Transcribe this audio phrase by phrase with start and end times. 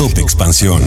[0.00, 0.82] Top Expansión.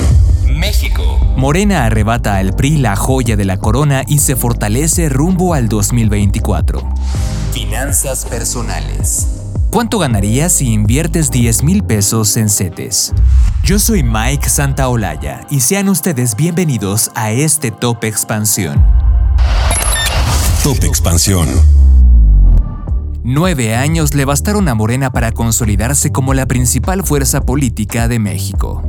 [0.48, 1.20] México.
[1.38, 6.82] Morena arrebata al PRI la joya de la corona y se fortalece rumbo al 2024.
[7.52, 9.28] Finanzas personales.
[9.70, 13.14] ¿Cuánto ganarías si inviertes 10 mil pesos en CETES?
[13.64, 18.84] Yo soy Mike Santaolalla y sean ustedes bienvenidos a este Top Expansión.
[20.64, 21.50] Top Expansión.
[23.26, 28.84] Nueve años le bastaron a Morena para consolidarse como la principal fuerza política de México.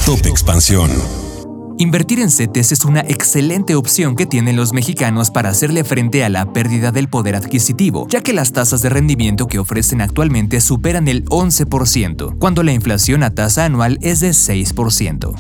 [0.05, 1.24] Top Expansión.
[1.77, 6.29] Invertir en CETES es una excelente opción que tienen los mexicanos para hacerle frente a
[6.29, 11.09] la pérdida del poder adquisitivo, ya que las tasas de rendimiento que ofrecen actualmente superan
[11.09, 15.35] el 11%, cuando la inflación a tasa anual es de 6%.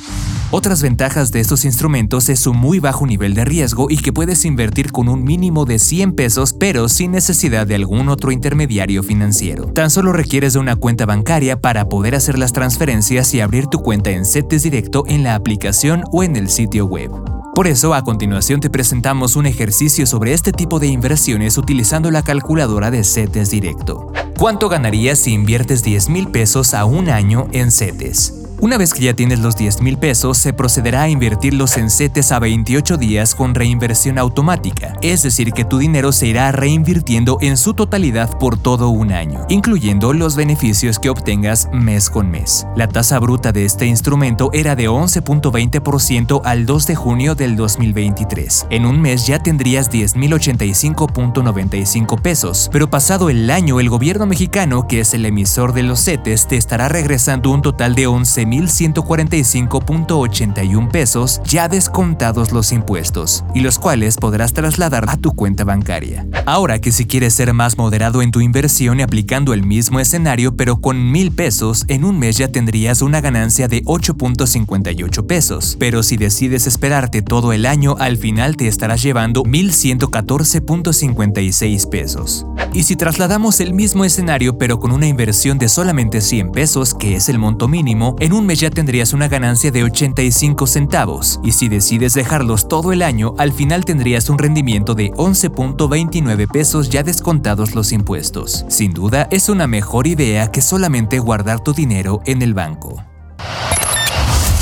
[0.50, 4.44] Otras ventajas de estos instrumentos es su muy bajo nivel de riesgo y que puedes
[4.44, 9.66] invertir con un mínimo de 100 pesos pero sin necesidad de algún otro intermediario financiero.
[9.66, 13.80] Tan solo requieres de una cuenta bancaria para poder hacer las transferencias y abrir tu
[13.80, 17.10] cuenta en CETES directo en la aplicación o en el sitio web.
[17.54, 22.22] Por eso, a continuación te presentamos un ejercicio sobre este tipo de inversiones utilizando la
[22.22, 24.12] calculadora de CETES Directo.
[24.38, 28.43] ¿Cuánto ganarías si inviertes 10 mil pesos a un año en CETES?
[28.60, 32.30] Una vez que ya tienes los 10 mil pesos, se procederá a invertirlos en CETES
[32.32, 37.56] a 28 días con reinversión automática, es decir, que tu dinero se irá reinvirtiendo en
[37.56, 42.66] su totalidad por todo un año, incluyendo los beneficios que obtengas mes con mes.
[42.76, 48.68] La tasa bruta de este instrumento era de 11.20% al 2 de junio del 2023.
[48.70, 55.00] En un mes ya tendrías 10.085.95 pesos, pero pasado el año el gobierno mexicano, que
[55.00, 61.40] es el emisor de los CETES, te estará regresando un total de 11 1.145.81 pesos
[61.44, 66.26] ya descontados los impuestos, y los cuales podrás trasladar a tu cuenta bancaria.
[66.46, 70.56] Ahora que si quieres ser más moderado en tu inversión y aplicando el mismo escenario
[70.56, 76.02] pero con mil pesos, en un mes ya tendrías una ganancia de 8.58 pesos, pero
[76.02, 82.46] si decides esperarte todo el año, al final te estarás llevando 1.114.56 pesos.
[82.72, 87.16] Y si trasladamos el mismo escenario pero con una inversión de solamente 100 pesos, que
[87.16, 91.52] es el monto mínimo, en un mes ya tendrías una ganancia de 85 centavos, y
[91.52, 97.02] si decides dejarlos todo el año, al final tendrías un rendimiento de 11.29 pesos ya
[97.02, 98.64] descontados los impuestos.
[98.68, 103.02] Sin duda, es una mejor idea que solamente guardar tu dinero en el banco.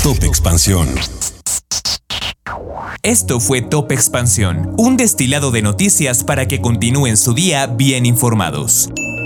[0.03, 0.87] Top Expansión.
[3.01, 8.89] Esto fue Top Expansión, un destilado de noticias para que continúen su día bien informados.